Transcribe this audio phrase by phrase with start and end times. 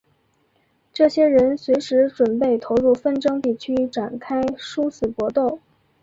[0.91, 5.59] 这些人随时准备投入纷争地区展开殊死格斗。